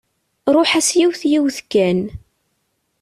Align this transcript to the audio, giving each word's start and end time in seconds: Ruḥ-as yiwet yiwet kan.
Ruḥ-as 0.55 0.89
yiwet 0.99 1.21
yiwet 1.31 1.57
kan. 1.71 2.01